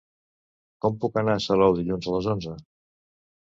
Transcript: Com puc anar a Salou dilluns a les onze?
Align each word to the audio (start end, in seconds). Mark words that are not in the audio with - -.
Com 0.85 0.97
puc 1.03 1.19
anar 1.23 1.37
a 1.37 1.43
Salou 1.49 1.77
dilluns 1.81 2.11
a 2.13 2.17
les 2.17 2.33
onze? 2.37 2.57